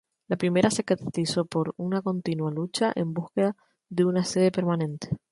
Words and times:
La 0.27 0.35
primera 0.35 0.71
se 0.71 0.83
caracterizó 0.83 1.45
por 1.45 1.75
la 1.77 2.01
continua 2.01 2.49
lucha 2.49 2.91
en 2.95 3.13
busca 3.13 3.55
de 3.87 4.03
una 4.05 4.23
sede 4.25 4.49
permanente. 4.51 5.09